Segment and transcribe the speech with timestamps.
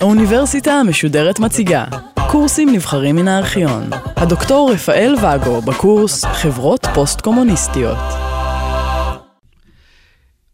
[0.00, 1.84] האוניברסיטה המשודרת מציגה
[2.30, 3.82] קורסים נבחרים מן הארכיון.
[4.16, 7.98] הדוקטור רפאל ואגו בקורס חברות פוסט-קומוניסטיות.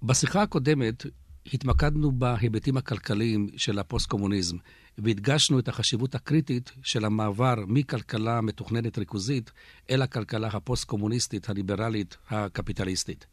[0.03, 1.07] בשיחה הקודמת
[1.53, 4.57] התמקדנו בהיבטים הכלכליים של הפוסט-קומוניזם,
[4.98, 9.53] והדגשנו את החשיבות הקריטית של המעבר מכלכלה מתוכננת ריכוזית
[9.91, 13.27] אל הכלכלה הפוסט-קומוניסטית, הליברלית, הקפיטליסטית.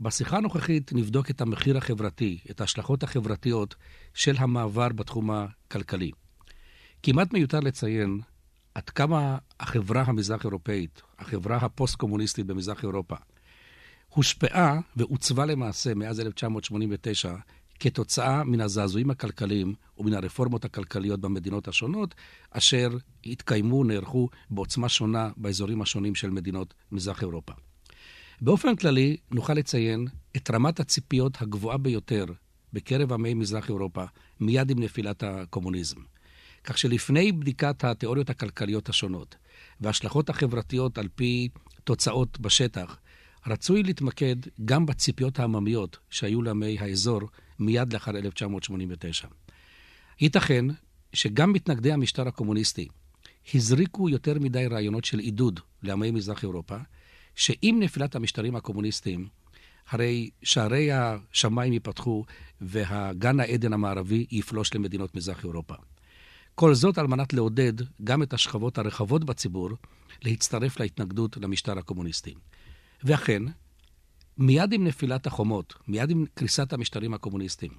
[0.00, 3.74] בשיחה הנוכחית נבדוק את המחיר החברתי, את ההשלכות החברתיות
[4.14, 6.10] של המעבר בתחום הכלכלי.
[7.02, 8.20] כמעט מיותר לציין
[8.74, 13.16] עד כמה החברה המזרח-אירופאית, החברה הפוסט-קומוניסטית במזרח אירופה,
[14.10, 17.34] הושפעה ועוצבה למעשה מאז 1989
[17.80, 22.14] כתוצאה מן הזעזועים הכלכליים ומן הרפורמות הכלכליות במדינות השונות,
[22.50, 22.88] אשר
[23.26, 27.52] התקיימו, נערכו בעוצמה שונה באזורים השונים של מדינות מזרח אירופה.
[28.40, 30.06] באופן כללי, נוכל לציין
[30.36, 32.24] את רמת הציפיות הגבוהה ביותר
[32.72, 34.04] בקרב עמי מזרח אירופה
[34.40, 36.00] מיד עם נפילת הקומוניזם.
[36.64, 39.36] כך שלפני בדיקת התיאוריות הכלכליות השונות
[39.80, 41.48] וההשלכות החברתיות על פי
[41.84, 42.98] תוצאות בשטח,
[43.46, 47.20] רצוי להתמקד גם בציפיות העממיות שהיו לעמי האזור
[47.58, 49.28] מיד לאחר 1989.
[50.20, 50.64] ייתכן
[51.12, 52.88] שגם מתנגדי המשטר הקומוניסטי
[53.54, 56.76] הזריקו יותר מדי רעיונות של עידוד לעמי מזרח אירופה,
[57.34, 59.28] שעם נפילת המשטרים הקומוניסטיים,
[59.90, 62.24] הרי שערי השמיים ייפתחו
[62.60, 65.74] והגן העדן המערבי יפלוש למדינות מזרח אירופה.
[66.54, 67.72] כל זאת על מנת לעודד
[68.04, 69.70] גם את השכבות הרחבות בציבור
[70.22, 72.34] להצטרף להתנגדות למשטר הקומוניסטי.
[73.04, 73.42] ואכן,
[74.38, 77.72] מיד עם נפילת החומות, מיד עם קריסת המשטרים הקומוניסטיים,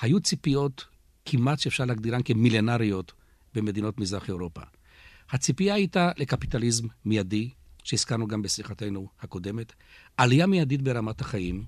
[0.00, 0.86] היו ציפיות
[1.24, 3.12] כמעט שאפשר להגדירן כמילנריות
[3.54, 4.60] במדינות מזרח אירופה.
[5.30, 7.50] הציפייה הייתה לקפיטליזם מיידי,
[7.84, 9.72] שהזכרנו גם בשיחתנו הקודמת,
[10.16, 11.64] עלייה מיידית ברמת החיים,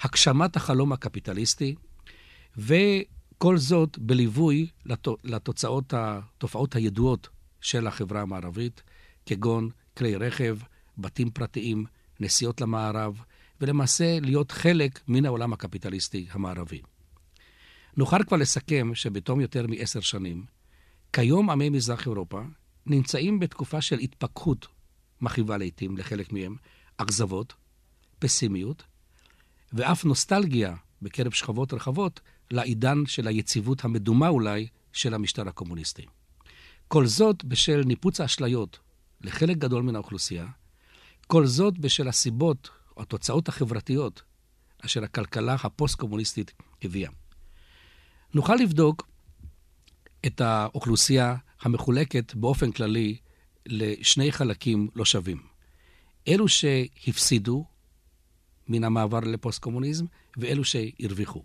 [0.00, 1.74] הגשמת החלום הקפיטליסטי,
[2.56, 4.66] וכל זאת בליווי
[5.24, 7.28] לתוצאות, התופעות הידועות
[7.60, 8.82] של החברה המערבית,
[9.26, 10.58] כגון כלי רכב,
[11.02, 11.84] בתים פרטיים,
[12.20, 13.20] נסיעות למערב,
[13.60, 16.82] ולמעשה להיות חלק מן העולם הקפיטליסטי המערבי.
[17.96, 20.44] נוכל כבר לסכם שבתום יותר מעשר שנים,
[21.12, 22.42] כיום עמי מזרח אירופה
[22.86, 24.66] נמצאים בתקופה של התפכחות
[25.20, 26.56] מכאיבה לעתים לחלק מהם,
[26.96, 27.54] אכזבות,
[28.18, 28.82] פסימיות,
[29.72, 32.20] ואף נוסטלגיה בקרב שכבות רחבות
[32.50, 36.06] לעידן של היציבות המדומה אולי של המשטר הקומוניסטי.
[36.88, 38.78] כל זאת בשל ניפוץ האשליות
[39.20, 40.46] לחלק גדול מן האוכלוסייה,
[41.32, 44.22] כל זאת בשל הסיבות או התוצאות החברתיות
[44.84, 47.10] אשר הכלכלה הפוסט-קומוניסטית הביאה.
[48.34, 49.08] נוכל לבדוק
[50.26, 53.16] את האוכלוסייה המחולקת באופן כללי
[53.66, 55.42] לשני חלקים לא שווים.
[56.28, 57.64] אלו שהפסידו
[58.68, 60.04] מן המעבר לפוסט-קומוניזם
[60.36, 61.42] ואלו שהרוויחו.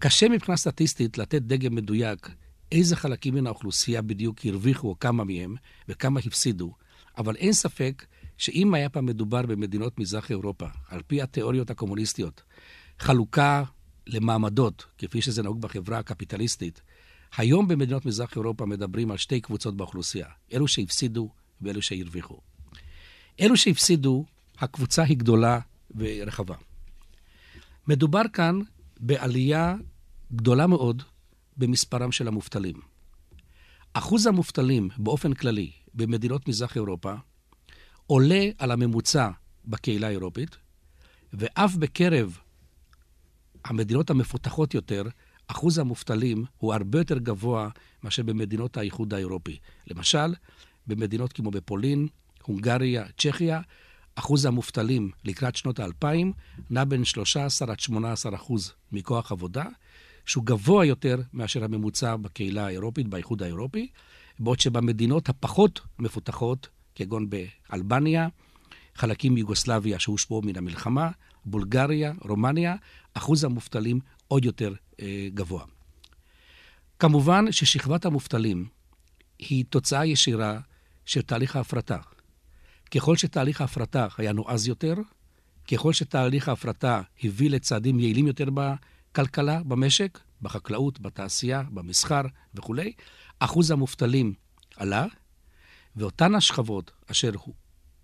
[0.00, 2.28] קשה מבחינה סטטיסטית לתת דגם מדויק
[2.72, 5.54] איזה חלקים מן האוכלוסייה בדיוק הרוויחו או כמה מהם
[5.88, 6.74] וכמה הפסידו,
[7.18, 8.04] אבל אין ספק
[8.42, 12.42] שאם היה פעם מדובר במדינות מזרח אירופה, על פי התיאוריות הקומוניסטיות,
[12.98, 13.64] חלוקה
[14.06, 16.82] למעמדות, כפי שזה נהוג בחברה הקפיטליסטית,
[17.36, 21.30] היום במדינות מזרח אירופה מדברים על שתי קבוצות באוכלוסייה, אלו שהפסידו
[21.60, 22.40] ואלו שהרוויחו.
[23.40, 24.24] אלו שהפסידו,
[24.58, 25.60] הקבוצה היא גדולה
[25.96, 26.54] ורחבה.
[27.88, 28.60] מדובר כאן
[29.00, 29.74] בעלייה
[30.32, 31.02] גדולה מאוד
[31.56, 32.80] במספרם של המובטלים.
[33.92, 37.14] אחוז המובטלים באופן כללי במדינות מזרח אירופה
[38.12, 39.30] עולה על הממוצע
[39.64, 40.56] בקהילה האירופית,
[41.32, 42.38] ואף בקרב
[43.64, 45.02] המדינות המפותחות יותר,
[45.46, 47.68] אחוז המובטלים הוא הרבה יותר גבוה
[48.02, 49.58] מאשר במדינות האיחוד האירופי.
[49.86, 50.34] למשל,
[50.86, 52.08] במדינות כמו בפולין,
[52.42, 53.60] הונגריה, צ'כיה,
[54.14, 56.32] אחוז המובטלים לקראת שנות האלפיים
[56.70, 59.64] נע בין 13 עד 18 אחוז מכוח עבודה,
[60.26, 63.88] שהוא גבוה יותר מאשר הממוצע בקהילה האירופית, באיחוד האירופי,
[64.38, 68.28] בעוד שבמדינות הפחות מפותחות, כגון באלבניה,
[68.94, 71.10] חלקים מיוגוסלביה שהושפעו מן המלחמה,
[71.44, 72.76] בולגריה, רומניה,
[73.14, 75.64] אחוז המובטלים עוד יותר אה, גבוה.
[76.98, 78.66] כמובן ששכבת המובטלים
[79.38, 80.60] היא תוצאה ישירה
[81.04, 81.98] של תהליך ההפרטה.
[82.90, 84.94] ככל שתהליך ההפרטה היה נועז יותר,
[85.72, 92.22] ככל שתהליך ההפרטה הביא לצעדים יעילים יותר בכלכלה, במשק, בחקלאות, בתעשייה, במסחר
[92.54, 92.92] וכולי,
[93.38, 94.34] אחוז המובטלים
[94.76, 95.06] עלה,
[95.96, 97.30] ואותן השכבות אשר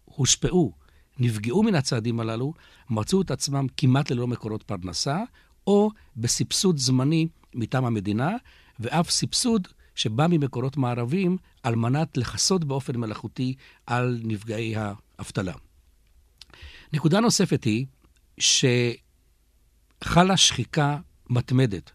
[0.05, 0.73] הושפעו,
[1.19, 2.55] נפגעו מן הצעדים הללו,
[2.91, 5.19] מצאו את עצמם כמעט ללא מקורות פרנסה,
[5.67, 8.31] או בסבסוד זמני מטעם המדינה,
[8.81, 13.55] ואף סבסוד שבא ממקורות מערביים על מנת לכסות באופן מלאכותי
[13.87, 15.53] על נפגעי האבטלה.
[16.93, 17.87] נקודה נוספת היא
[18.39, 20.99] שחלה שחיקה
[21.31, 21.91] מתמדת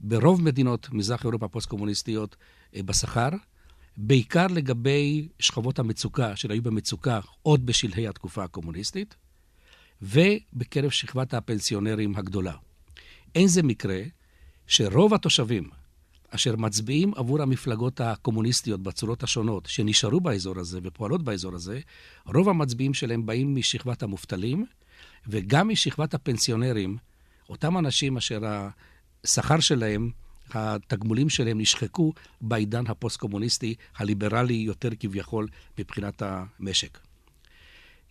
[0.00, 2.36] ברוב מדינות מזרח אירופה הפוסט-קומוניסטיות
[2.76, 3.28] אה, בשכר,
[3.96, 9.14] בעיקר לגבי שכבות המצוקה, שהיו במצוקה עוד בשלהי התקופה הקומוניסטית,
[10.02, 12.54] ובקרב שכבת הפנסיונרים הגדולה.
[13.34, 14.00] אין זה מקרה
[14.66, 15.70] שרוב התושבים
[16.30, 21.80] אשר מצביעים עבור המפלגות הקומוניסטיות בצורות השונות שנשארו באזור הזה ופועלות באזור הזה,
[22.26, 24.66] רוב המצביעים שלהם באים משכבת המובטלים
[25.26, 26.96] וגם משכבת הפנסיונרים,
[27.48, 28.40] אותם אנשים אשר
[29.24, 30.10] השכר שלהם,
[30.54, 35.48] התגמולים שלהם נשחקו בעידן הפוסט-קומוניסטי, הליברלי יותר כביכול
[35.78, 36.98] מבחינת המשק.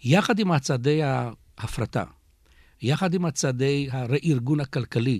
[0.03, 2.03] יחד עם הצעדי ההפרטה,
[2.81, 5.19] יחד עם הצעדי הרה-ארגון הכלכלי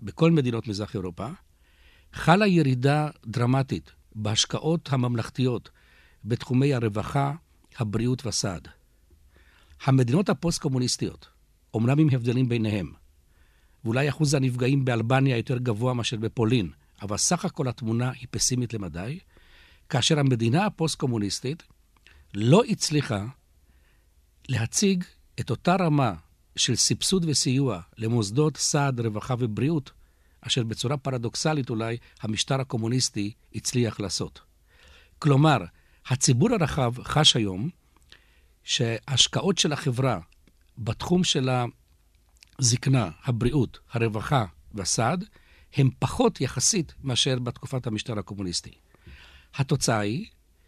[0.00, 1.28] בכל מדינות מזרח אירופה,
[2.12, 5.70] חלה ירידה דרמטית בהשקעות הממלכתיות
[6.24, 7.32] בתחומי הרווחה,
[7.78, 8.68] הבריאות והסעד.
[9.84, 11.28] המדינות הפוסט-קומוניסטיות,
[11.74, 12.92] אומנם עם הבדלים ביניהם,
[13.84, 16.70] ואולי אחוז הנפגעים באלבניה יותר גבוה מאשר בפולין,
[17.02, 19.18] אבל סך הכל התמונה היא פסימית למדי,
[19.88, 21.62] כאשר המדינה הפוסט-קומוניסטית
[22.34, 23.24] לא הצליחה
[24.48, 25.04] להציג
[25.40, 26.14] את אותה רמה
[26.56, 29.90] של סבסוד וסיוע למוסדות סעד, רווחה ובריאות,
[30.40, 34.40] אשר בצורה פרדוקסלית אולי המשטר הקומוניסטי הצליח לעשות.
[35.18, 35.58] כלומר,
[36.06, 37.70] הציבור הרחב חש היום
[38.64, 40.20] שההשקעות של החברה
[40.78, 41.48] בתחום של
[42.58, 44.44] הזקנה, הבריאות, הרווחה
[44.74, 45.24] והסעד,
[45.74, 48.70] הם פחות יחסית מאשר בתקופת המשטר הקומוניסטי.
[49.54, 50.26] התוצאה היא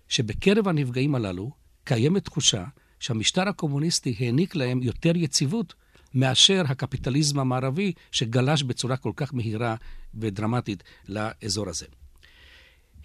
[0.08, 1.50] שבקרב הנפגעים הללו
[1.84, 2.64] קיימת תחושה
[3.00, 5.74] שהמשטר הקומוניסטי העניק להם יותר יציבות
[6.14, 9.74] מאשר הקפיטליזם המערבי שגלש בצורה כל כך מהירה
[10.14, 11.86] ודרמטית לאזור הזה.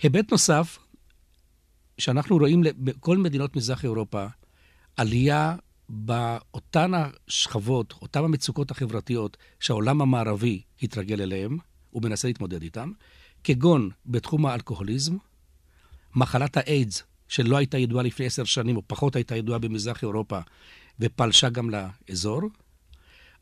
[0.04, 0.78] היבט נוסף,
[1.98, 4.26] שאנחנו רואים בכל מדינות מזרח אירופה,
[4.98, 5.56] עלייה
[5.90, 11.58] באותן השכבות, אותן המצוקות החברתיות שהעולם המערבי התרגל אליהן
[11.94, 12.90] ומנסה להתמודד איתן,
[13.44, 15.18] כגון בתחום האלכוהוליזם,
[16.16, 20.40] מחלת האיידס, שלא הייתה ידועה לפני עשר שנים, או פחות הייתה ידועה במזרח אירופה,
[21.00, 22.42] ופלשה גם לאזור.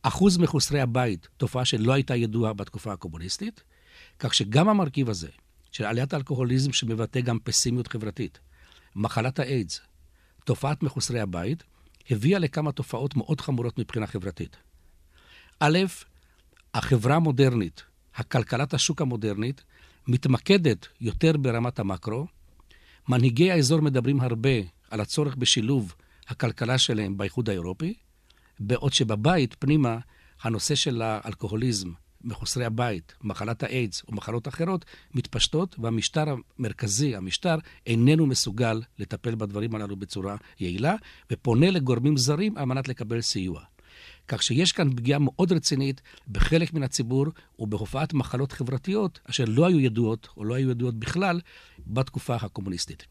[0.01, 3.63] אחוז מחוסרי הבית, תופעה שלא הייתה ידועה בתקופה הקומוניסטית,
[4.19, 5.29] כך שגם המרכיב הזה,
[5.71, 8.39] של עליית האלכוהוליזם שמבטא גם פסימיות חברתית,
[8.95, 9.81] מחלת האיידס,
[10.45, 11.63] תופעת מחוסרי הבית,
[12.09, 14.57] הביאה לכמה תופעות מאוד חמורות מבחינה חברתית.
[15.59, 15.79] א',
[16.73, 17.83] החברה המודרנית,
[18.15, 19.63] הכלכלת השוק המודרנית,
[20.07, 22.27] מתמקדת יותר ברמת המקרו.
[23.09, 24.49] מנהיגי האזור מדברים הרבה
[24.89, 25.95] על הצורך בשילוב
[26.27, 27.93] הכלכלה שלהם באיחוד האירופי,
[28.59, 29.97] בעוד שבבית, פנימה,
[30.41, 31.91] הנושא של האלכוהוליזם,
[32.23, 37.55] מחוסרי הבית, מחלת האיידס ומחלות אחרות, מתפשטות, והמשטר המרכזי, המשטר,
[37.87, 40.95] איננו מסוגל לטפל בדברים הללו בצורה יעילה,
[41.31, 43.61] ופונה לגורמים זרים על מנת לקבל סיוע.
[44.27, 47.25] כך שיש כאן פגיעה מאוד רצינית בחלק מן הציבור
[47.59, 51.41] ובהופעת מחלות חברתיות אשר לא היו ידועות או לא היו ידועות בכלל
[51.87, 53.05] בתקופה הקומוניסטית.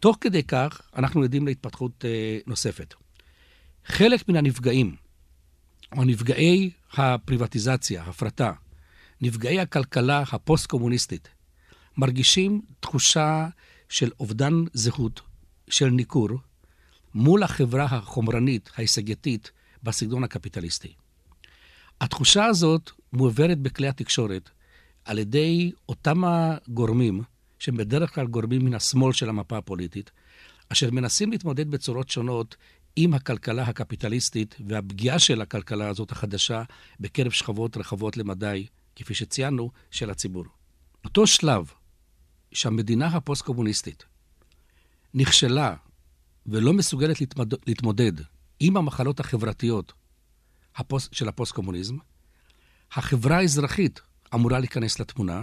[0.00, 2.94] תוך כדי כך, אנחנו עדים להתפתחות אה, נוספת.
[3.84, 4.96] חלק מן הנפגעים,
[5.96, 8.52] או נפגעי הפריבטיזציה, הפרטה,
[9.20, 11.28] נפגעי הכלכלה הפוסט-קומוניסטית,
[11.96, 13.48] מרגישים תחושה
[13.88, 15.20] של אובדן זהות,
[15.70, 16.28] של ניכור,
[17.14, 19.50] מול החברה החומרנית, ההישגייתית,
[19.82, 20.94] בסגנון הקפיטליסטי.
[22.00, 24.50] התחושה הזאת מועברת בכלי התקשורת
[25.04, 27.22] על ידי אותם הגורמים,
[27.58, 30.10] שהם בדרך כלל גורמים מן השמאל של המפה הפוליטית,
[30.68, 32.56] אשר מנסים להתמודד בצורות שונות
[32.96, 36.62] עם הכלכלה הקפיטליסטית והפגיעה של הכלכלה הזאת החדשה
[37.00, 38.66] בקרב שכבות רחבות למדי,
[38.96, 40.44] כפי שציינו, של הציבור.
[41.04, 41.70] אותו שלב
[42.52, 44.04] שהמדינה הפוסט-קומוניסטית
[45.14, 45.74] נכשלה
[46.46, 48.12] ולא מסוגלת להתמודד, להתמודד
[48.60, 49.92] עם המחלות החברתיות
[50.76, 51.96] הפוס, של הפוסט-קומוניזם,
[52.92, 54.00] החברה האזרחית
[54.34, 55.42] אמורה להיכנס לתמונה,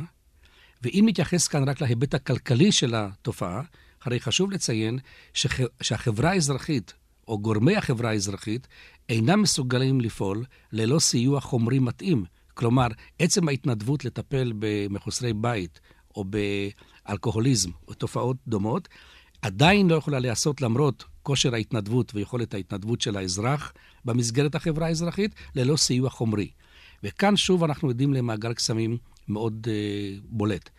[0.82, 3.62] ואם נתייחס כאן רק להיבט הכלכלי של התופעה,
[4.04, 5.00] הרי חשוב לציין
[5.34, 6.94] שח, שהחברה האזרחית
[7.28, 8.68] או גורמי החברה האזרחית
[9.10, 12.26] אינם מסוגלים לפעול ללא סיוע חומרי מתאים.
[12.54, 12.88] כלומר,
[13.20, 15.80] עצם ההתנדבות לטפל במחוסרי בית
[16.16, 16.26] או
[17.06, 18.88] באלכוהוליזם או תופעות דומות,
[19.42, 23.74] עדיין לא יכולה להיעשות למרות כושר ההתנדבות ויכולת ההתנדבות של האזרח
[24.06, 26.50] במסגרת החברה האזרחית, ללא סיוע חומרי.
[27.04, 30.70] וכאן שוב אנחנו עדים למעגל קסמים מאוד uh, בולט.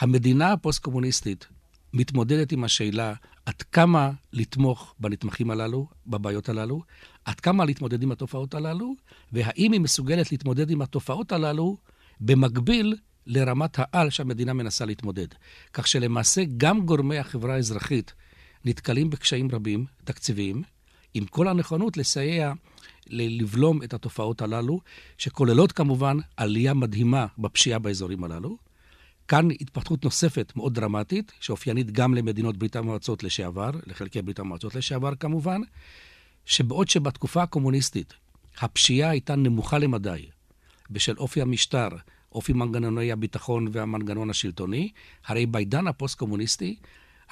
[0.00, 1.46] המדינה הפוסט-קומוניסטית
[1.92, 3.14] מתמודדת עם השאלה
[3.48, 6.82] עד כמה לתמוך בנתמכים הללו, בבעיות הללו,
[7.24, 8.94] עד כמה להתמודד עם התופעות הללו,
[9.32, 11.76] והאם היא מסוגלת להתמודד עם התופעות הללו
[12.20, 15.26] במקביל לרמת העל שהמדינה מנסה להתמודד.
[15.72, 18.14] כך שלמעשה גם גורמי החברה האזרחית
[18.64, 20.62] נתקלים בקשיים רבים, תקציביים,
[21.14, 22.52] עם כל הנכונות לסייע
[23.06, 24.80] לבלום את התופעות הללו,
[25.18, 28.67] שכוללות כמובן עלייה מדהימה בפשיעה באזורים הללו.
[29.28, 35.14] כאן התפתחות נוספת מאוד דרמטית, שאופיינית גם למדינות ברית המועצות לשעבר, לחלקי ברית המועצות לשעבר
[35.14, 35.60] כמובן,
[36.44, 38.14] שבעוד שבתקופה הקומוניסטית
[38.60, 40.26] הפשיעה הייתה נמוכה למדי,
[40.90, 41.88] בשל אופי המשטר,
[42.32, 44.90] אופי מנגנוני הביטחון והמנגנון השלטוני,
[45.26, 46.76] הרי בעידן הפוסט-קומוניסטי,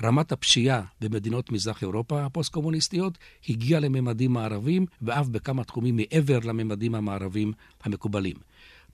[0.03, 7.53] רמת הפשיעה במדינות מזרח אירופה הפוסט-קומוניסטיות הגיעה לממדים מערביים, ואף בכמה תחומים מעבר לממדים המערבים
[7.85, 8.37] המקובלים.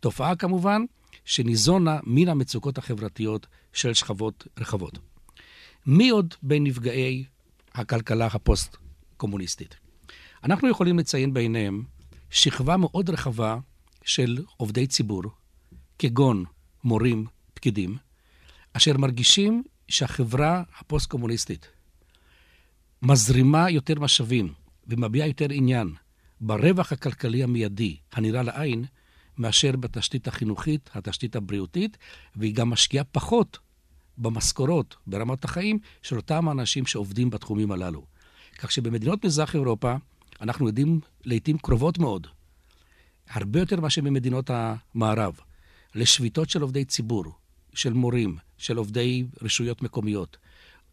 [0.00, 0.84] תופעה כמובן
[1.24, 4.98] שניזונה מן המצוקות החברתיות של שכבות רחבות.
[5.86, 7.24] מי עוד בין נפגעי
[7.74, 9.76] הכלכלה הפוסט-קומוניסטית?
[10.44, 11.84] אנחנו יכולים לציין ביניהם
[12.30, 13.58] שכבה מאוד רחבה
[14.04, 15.22] של עובדי ציבור,
[15.98, 16.44] כגון
[16.84, 17.96] מורים, פקידים,
[18.72, 21.68] אשר מרגישים שהחברה הפוסט-קומוניסטית
[23.02, 24.52] מזרימה יותר משאבים
[24.86, 25.94] ומביעה יותר עניין
[26.40, 28.84] ברווח הכלכלי המיידי הנראה לעין,
[29.38, 31.96] מאשר בתשתית החינוכית, התשתית הבריאותית,
[32.36, 33.58] והיא גם משקיעה פחות
[34.18, 38.04] במשכורות, ברמת החיים, של אותם האנשים שעובדים בתחומים הללו.
[38.58, 39.94] כך שבמדינות מזרח אירופה
[40.40, 42.26] אנחנו יודעים לעיתים קרובות מאוד,
[43.30, 45.40] הרבה יותר מאשר במדינות המערב,
[45.94, 47.24] לשביתות של עובדי ציבור,
[47.74, 50.36] של מורים, של עובדי רשויות מקומיות,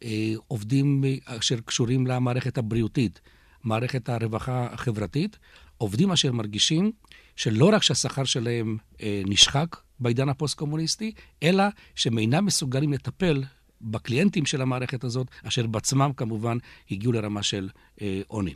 [0.03, 3.21] אה, עובדים אשר קשורים למערכת הבריאותית,
[3.63, 5.37] מערכת הרווחה החברתית,
[5.77, 6.91] עובדים אשר מרגישים
[7.35, 11.11] שלא רק שהשכר שלהם אה, נשחק בעידן הפוסט-קומוניסטי,
[11.43, 11.63] אלא
[11.95, 13.43] שהם אינם מסוגלים לטפל
[13.81, 16.57] בקליינטים של המערכת הזאת, אשר בעצמם כמובן
[16.91, 17.69] הגיעו לרמה של
[18.01, 18.53] אה, עוני.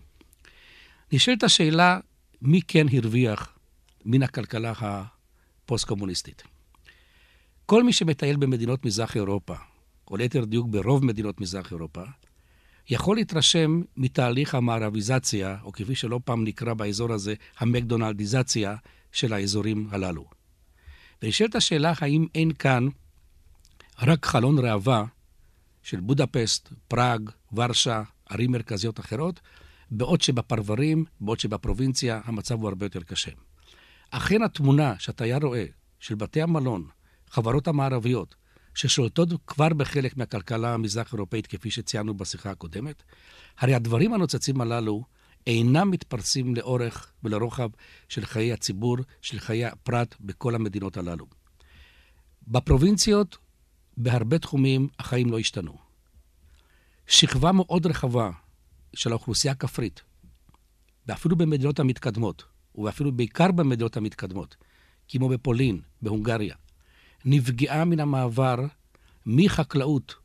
[1.11, 1.99] נשאלת השאלה,
[2.41, 3.57] מי כן הרוויח
[4.05, 6.43] מן הכלכלה הפוסט-קומוניסטית?
[7.65, 9.55] כל מי שמטייל במדינות מזרח אירופה,
[10.07, 12.01] או ליתר דיוק ברוב מדינות מזרח אירופה,
[12.89, 18.75] יכול להתרשם מתהליך המערביזציה, או כפי שלא פעם נקרא באזור הזה, המקדונלדיזציה
[19.11, 20.25] של האזורים הללו.
[21.21, 22.87] ונשאלת השאלה האם אין כאן
[24.01, 25.05] רק חלון ראווה
[25.83, 29.39] של בודפסט, פראג, ורשה, ערים מרכזיות אחרות,
[29.91, 33.31] בעוד שבפרברים, בעוד שבפרובינציה, המצב הוא הרבה יותר קשה.
[34.11, 35.65] אכן התמונה שהתייר רואה
[35.99, 36.87] של בתי המלון,
[37.29, 38.35] חברות המערביות,
[38.75, 43.03] ששולטות כבר בחלק מהכלכלה המזרח-אירופאית, כפי שציינו בשיחה הקודמת,
[43.57, 45.03] הרי הדברים הנוצצים הללו
[45.47, 47.69] אינם מתפרסים לאורך ולרוחב
[48.09, 51.25] של חיי הציבור, של חיי הפרט בכל המדינות הללו.
[52.47, 53.37] בפרובינציות,
[53.97, 55.77] בהרבה תחומים, החיים לא השתנו.
[57.07, 58.29] שכבה מאוד רחבה
[58.95, 60.01] של האוכלוסייה הכפרית,
[61.07, 62.43] ואפילו במדינות המתקדמות,
[62.75, 64.55] ואפילו בעיקר במדינות המתקדמות,
[65.07, 66.55] כמו בפולין, בהונגריה,
[67.25, 68.55] נפגעה מן המעבר
[69.25, 70.15] מחקלאות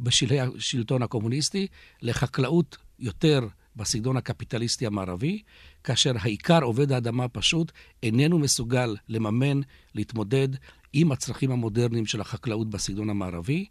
[0.00, 1.66] בשלהי השלטון הקומוניסטי
[2.02, 5.42] לחקלאות יותר בסגנון הקפיטליסטי המערבי,
[5.84, 7.72] כאשר העיקר עובד האדמה הפשוט
[8.02, 9.60] איננו מסוגל לממן,
[9.94, 10.48] להתמודד
[10.92, 13.66] עם הצרכים המודרניים של החקלאות בסגנון המערבי,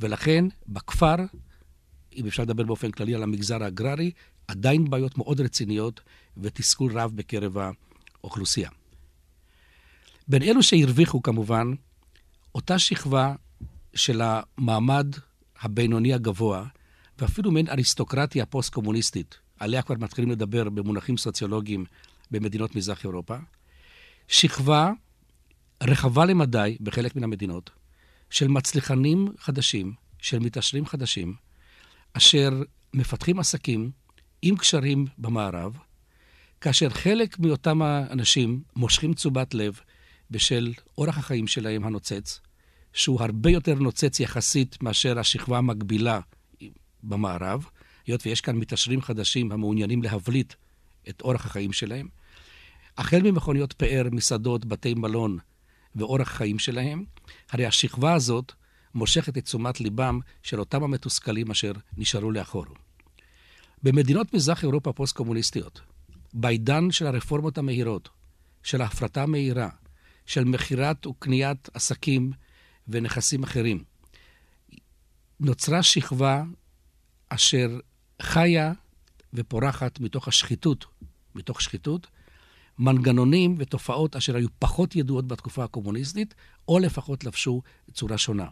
[0.00, 1.16] ולכן בכפר,
[2.16, 4.10] אם אפשר לדבר באופן כללי על המגזר האגררי,
[4.48, 6.00] עדיין בעיות מאוד רציניות
[6.36, 7.56] ותסכול רב בקרב
[8.22, 8.70] האוכלוסייה.
[10.28, 11.72] בין אלו שהרוויחו כמובן,
[12.54, 13.34] אותה שכבה
[13.94, 15.06] של המעמד
[15.60, 16.64] הבינוני הגבוה,
[17.18, 21.84] ואפילו מעין אריסטוקרטיה פוסט-קומוניסטית, עליה כבר מתחילים לדבר במונחים סוציולוגיים
[22.30, 23.36] במדינות מזרח אירופה,
[24.28, 24.90] שכבה
[25.82, 27.70] רחבה למדי בחלק מן המדינות,
[28.30, 31.34] של מצליחנים חדשים, של מתעשרים חדשים,
[32.12, 32.62] אשר
[32.94, 33.90] מפתחים עסקים
[34.42, 35.78] עם קשרים במערב,
[36.60, 39.80] כאשר חלק מאותם האנשים מושכים תשומת לב
[40.30, 42.40] בשל אורח החיים שלהם הנוצץ,
[42.92, 46.20] שהוא הרבה יותר נוצץ יחסית מאשר השכבה המקבילה
[47.02, 47.66] במערב,
[48.06, 50.54] היות ויש כאן מתעשרים חדשים המעוניינים להבליט
[51.08, 52.08] את אורח החיים שלהם.
[52.98, 55.38] החל ממכוניות פאר, מסעדות, בתי מלון
[55.96, 57.04] ואורח חיים שלהם,
[57.50, 58.52] הרי השכבה הזאת
[58.94, 62.64] מושכת את תשומת ליבם של אותם המתוסכלים אשר נשארו לאחור.
[63.82, 65.80] במדינות מזרח אירופה פוסט-קומוניסטיות,
[66.34, 68.08] בעידן של הרפורמות המהירות,
[68.62, 69.68] של ההפרטה המהירה,
[70.30, 72.32] של מכירת וקניית עסקים
[72.88, 73.84] ונכסים אחרים.
[75.40, 76.42] נוצרה שכבה
[77.28, 77.78] אשר
[78.22, 78.72] חיה
[79.34, 80.86] ופורחת מתוך השחיתות,
[81.34, 82.06] מתוך שחיתות,
[82.78, 86.34] מנגנונים ותופעות אשר היו פחות ידועות בתקופה הקומוניסטית,
[86.68, 88.46] או לפחות לבשו צורה שונה.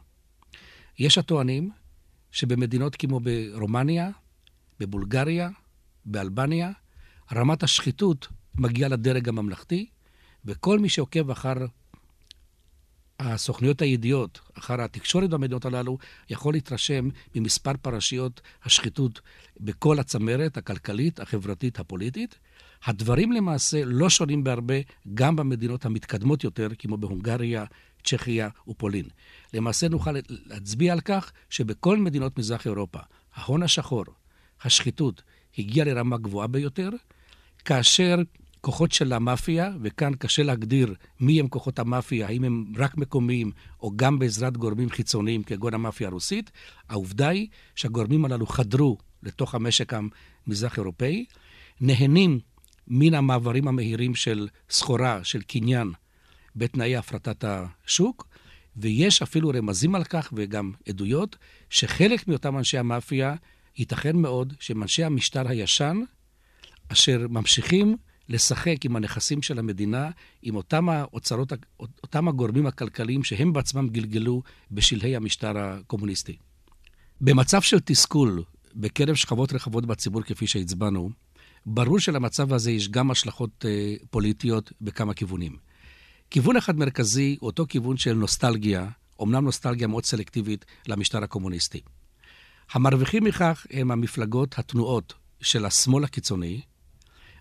[0.98, 1.70] יש הטוענים
[2.30, 4.10] שבמדינות כמו ברומניה,
[4.80, 5.48] בבולגריה,
[6.04, 6.70] באלבניה,
[7.32, 9.90] רמת השחיתות מגיעה לדרג הממלכתי,
[10.44, 11.54] וכל מי שעוקב אחר
[13.20, 15.98] הסוכניות הידיעות אחר התקשורת במדינות הללו,
[16.30, 19.20] יכול להתרשם ממספר פרשיות השחיתות
[19.60, 22.38] בכל הצמרת הכלכלית, החברתית, הפוליטית.
[22.84, 24.74] הדברים למעשה לא שונים בהרבה
[25.14, 27.64] גם במדינות המתקדמות יותר, כמו בהונגריה,
[28.04, 29.04] צ'כיה ופולין.
[29.54, 32.98] למעשה נוכל להצביע על כך שבכל מדינות מזרח אירופה,
[33.34, 34.04] ההון השחור,
[34.62, 35.22] השחיתות,
[35.58, 36.90] הגיע לרמה גבוהה ביותר,
[37.64, 38.16] כאשר
[38.60, 43.50] כוחות של המאפיה, וכאן קשה להגדיר מי הם כוחות המאפיה, האם הם רק מקומיים
[43.80, 46.50] או גם בעזרת גורמים חיצוניים כגון המאפיה הרוסית,
[46.88, 51.24] העובדה היא שהגורמים הללו חדרו לתוך המשק המזרח-אירופאי,
[51.80, 52.40] נהנים
[52.88, 55.92] מן המעברים המהירים של סחורה, של קניין,
[56.56, 58.28] בתנאי הפרטת השוק,
[58.76, 61.36] ויש אפילו רמזים על כך וגם עדויות,
[61.70, 63.34] שחלק מאותם אנשי המאפיה,
[63.76, 66.00] ייתכן מאוד שהם אנשי המשטר הישן,
[66.88, 67.96] אשר ממשיכים
[68.28, 70.10] לשחק עם הנכסים של המדינה,
[70.42, 71.52] עם אותם האוצרות,
[72.02, 76.36] אותם הגורמים הכלכליים שהם בעצמם גלגלו בשלהי המשטר הקומוניסטי.
[77.20, 78.42] במצב של תסכול
[78.74, 81.10] בקרב שכבות רחבות בציבור, כפי שהצבענו,
[81.66, 85.56] ברור שלמצב הזה יש גם השלכות אה, פוליטיות בכמה כיוונים.
[86.30, 91.80] כיוון אחד מרכזי הוא אותו כיוון של נוסטלגיה, אומנם נוסטלגיה מאוד סלקטיבית, למשטר הקומוניסטי.
[92.72, 96.60] המרוויחים מכך הם המפלגות, התנועות של השמאל הקיצוני,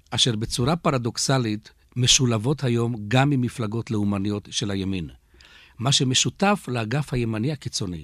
[0.10, 5.10] אשר בצורה פרדוקסלית משולבות היום גם עם מפלגות לאומניות של הימין.
[5.80, 8.04] מה שמשותף לאגף הימני הקיצוני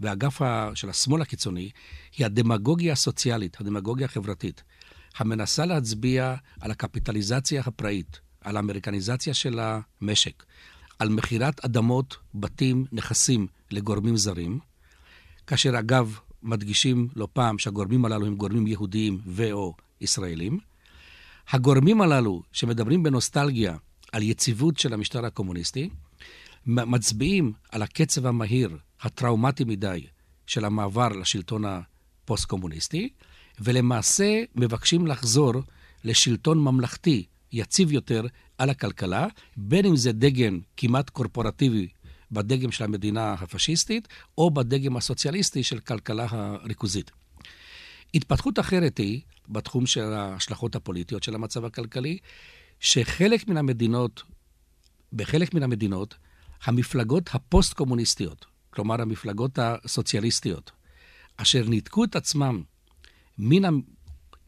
[0.00, 0.40] והאגף
[0.74, 1.70] של השמאל הקיצוני
[2.16, 4.62] היא הדמגוגיה הסוציאלית, הדמגוגיה החברתית,
[5.16, 10.44] המנסה להצביע על הקפיטליזציה הפראית, על האמריקניזציה של המשק,
[10.98, 14.58] על מכירת אדמות, בתים, נכסים לגורמים זרים,
[15.46, 20.58] כאשר אגב מדגישים לא פעם שהגורמים הללו הם גורמים יהודיים ו/או ישראלים.
[21.50, 23.76] הגורמים הללו, שמדברים בנוסטלגיה
[24.12, 25.88] על יציבות של המשטר הקומוניסטי,
[26.66, 30.06] מצביעים על הקצב המהיר, הטראומטי מדי,
[30.46, 33.08] של המעבר לשלטון הפוסט-קומוניסטי,
[33.60, 35.52] ולמעשה מבקשים לחזור
[36.04, 38.26] לשלטון ממלכתי יציב יותר
[38.58, 41.88] על הכלכלה, בין אם זה דגם כמעט קורפורטיבי
[42.30, 47.10] בדגם של המדינה הפשיסטית, או בדגם הסוציאליסטי של כלכלה הריכוזית.
[48.14, 52.18] התפתחות אחרת היא, בתחום של ההשלכות הפוליטיות של המצב הכלכלי,
[52.80, 54.22] שחלק מן המדינות,
[55.12, 56.14] בחלק מן המדינות,
[56.64, 60.70] המפלגות הפוסט-קומוניסטיות, כלומר המפלגות הסוציאליסטיות,
[61.36, 62.62] אשר ניתקו את עצמם
[63.38, 63.80] מן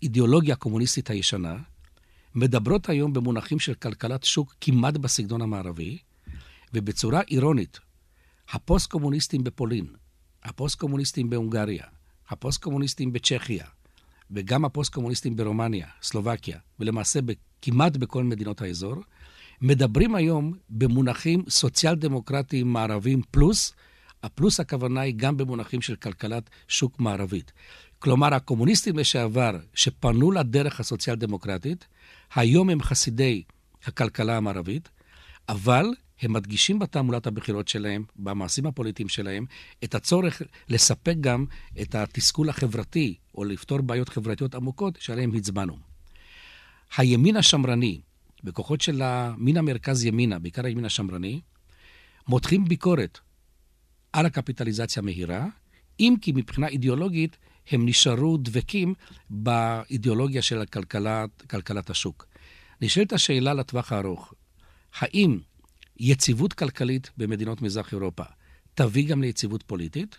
[0.02, 1.56] האידיאולוגיה הקומוניסטית הישנה,
[2.34, 5.98] מדברות היום במונחים של כלכלת שוק כמעט בסגנון המערבי,
[6.74, 7.78] ובצורה אירונית,
[8.50, 9.86] הפוסט-קומוניסטים בפולין,
[10.42, 11.84] הפוסט-קומוניסטים בהונגריה,
[12.30, 13.64] הפוסט-קומוניסטים בצ'כיה,
[14.30, 17.20] וגם הפוסט-קומוניסטים ברומניה, סלובקיה, ולמעשה
[17.62, 18.94] כמעט בכל מדינות האזור,
[19.60, 23.72] מדברים היום במונחים סוציאל-דמוקרטיים מערביים פלוס,
[24.22, 27.52] הפלוס הכוונה היא גם במונחים של כלכלת שוק מערבית.
[27.98, 31.86] כלומר, הקומוניסטים לשעבר שפנו לדרך הסוציאל-דמוקרטית,
[32.34, 33.42] היום הם חסידי
[33.84, 34.88] הכלכלה המערבית,
[35.48, 35.87] אבל
[36.22, 39.44] הם מדגישים בתעמולת הבחירות שלהם, במעשים הפוליטיים שלהם,
[39.84, 41.44] את הצורך לספק גם
[41.82, 45.76] את התסכול החברתי, או לפתור בעיות חברתיות עמוקות שעליהן הצבענו.
[46.96, 48.00] הימין השמרני,
[48.44, 51.40] בכוחות של המין המרכז ימינה, בעיקר הימין השמרני,
[52.28, 53.18] מותחים ביקורת
[54.12, 55.46] על הקפיטליזציה המהירה,
[56.00, 57.37] אם כי מבחינה אידיאולוגית
[57.70, 58.94] הם נשארו דבקים
[59.30, 62.26] באידיאולוגיה של הכלכלת, כלכלת השוק.
[62.80, 64.34] נשאלת השאלה לטווח הארוך,
[64.98, 65.38] האם
[65.96, 68.24] יציבות כלכלית במדינות מזרח אירופה
[68.74, 70.18] תביא גם ליציבות פוליטית,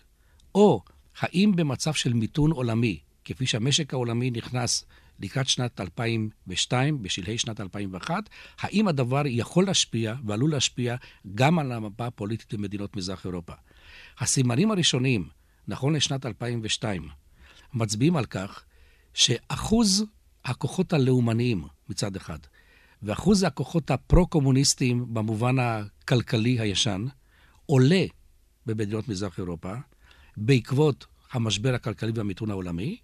[0.54, 0.82] או
[1.18, 4.84] האם במצב של מיתון עולמי, כפי שהמשק העולמי נכנס
[5.20, 8.28] לקראת שנת 2002, בשלהי שנת 2001,
[8.60, 10.96] האם הדבר יכול להשפיע ועלול להשפיע
[11.34, 13.52] גם על המפה הפוליטית במדינות מזרח אירופה?
[14.18, 15.28] הסימנים הראשונים,
[15.68, 17.08] נכון לשנת 2002,
[17.74, 18.64] מצביעים על כך
[19.14, 20.04] שאחוז
[20.44, 22.38] הכוחות הלאומניים מצד אחד,
[23.02, 27.06] ואחוז הכוחות הפרו-קומוניסטיים במובן הכלכלי הישן,
[27.66, 28.04] עולה
[28.66, 29.72] במדינות מזרח אירופה
[30.36, 32.96] בעקבות המשבר הכלכלי והמיתון העולמי,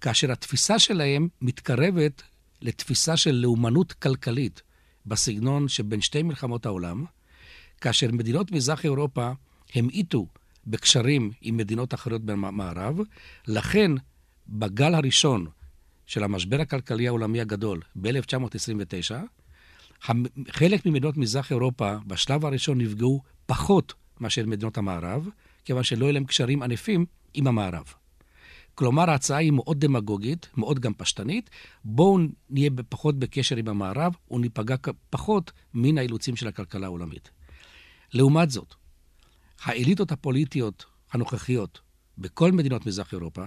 [0.00, 2.22] כאשר התפיסה שלהם מתקרבת
[2.62, 4.62] לתפיסה של לאומנות כלכלית
[5.06, 7.04] בסגנון שבין שתי מלחמות העולם,
[7.80, 9.30] כאשר מדינות מזרח אירופה
[9.74, 10.26] המעיטו
[10.66, 12.96] בקשרים עם מדינות אחרות במערב,
[13.46, 13.90] לכן
[14.48, 15.46] בגל הראשון
[16.06, 19.14] של המשבר הכלכלי העולמי הגדול ב-1929,
[20.50, 25.28] חלק ממדינות מזרח אירופה בשלב הראשון נפגעו פחות מאשר מדינות המערב,
[25.64, 27.84] כיוון שלא היו להם קשרים ענפים עם המערב.
[28.74, 31.50] כלומר, ההצעה היא מאוד דמגוגית, מאוד גם פשטנית.
[31.84, 32.18] בואו
[32.50, 34.76] נהיה פחות בקשר עם המערב וניפגע
[35.10, 37.30] פחות מן האילוצים של הכלכלה העולמית.
[38.14, 38.74] לעומת זאת,
[39.62, 41.80] האליטות הפוליטיות הנוכחיות
[42.18, 43.44] בכל מדינות מזרח אירופה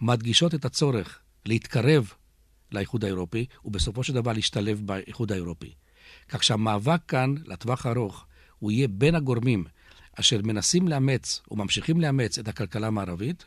[0.00, 2.12] מדגישות את הצורך להתקרב
[2.74, 5.74] לאיחוד האירופי, ובסופו של דבר להשתלב באיחוד האירופי.
[6.28, 8.26] כך שהמאבק כאן, לטווח הארוך,
[8.58, 9.64] הוא יהיה בין הגורמים
[10.20, 13.44] אשר מנסים לאמץ וממשיכים לאמץ את הכלכלה המערבית,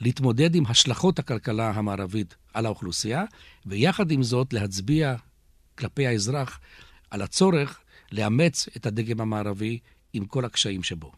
[0.00, 3.24] להתמודד עם השלכות הכלכלה המערבית על האוכלוסייה,
[3.66, 5.14] ויחד עם זאת להצביע
[5.78, 6.60] כלפי האזרח
[7.10, 7.80] על הצורך
[8.12, 9.78] לאמץ את הדגם המערבי
[10.12, 11.12] עם כל הקשיים שבו.